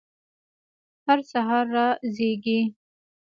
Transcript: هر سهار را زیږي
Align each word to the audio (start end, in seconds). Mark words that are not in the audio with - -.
هر 1.05 1.19
سهار 1.31 1.65
را 1.75 1.87
زیږي 2.15 2.61